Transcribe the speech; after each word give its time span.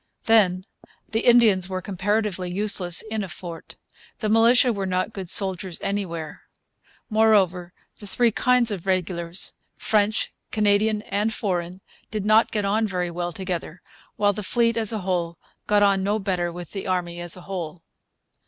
Then, 0.25 0.65
the 1.11 1.19
Indians 1.19 1.69
were 1.69 1.79
comparatively 1.79 2.51
useless 2.51 3.03
in 3.03 3.23
a 3.23 3.27
fort. 3.27 3.75
The 4.17 4.29
militia 4.29 4.73
were 4.73 4.87
not 4.87 5.13
good 5.13 5.29
soldiers 5.29 5.77
anywhere. 5.79 6.41
Moreover, 7.07 7.71
the 7.99 8.07
three 8.07 8.31
kinds 8.31 8.71
of 8.71 8.87
regulars 8.87 9.53
French, 9.77 10.33
Canadian, 10.49 11.03
and 11.03 11.31
foreign 11.31 11.81
did 12.09 12.25
not 12.25 12.49
get 12.49 12.65
on 12.65 12.87
very 12.87 13.11
well 13.11 13.31
together; 13.31 13.83
while 14.15 14.33
the 14.33 14.41
fleet, 14.41 14.75
as 14.75 14.91
a 14.91 15.01
whole, 15.05 15.37
got 15.67 15.83
on 15.83 16.01
no 16.03 16.17
better 16.17 16.51
with 16.51 16.71
the 16.71 16.87
army 16.87 17.21
as 17.21 17.37
a 17.37 17.41
whole. 17.41 17.83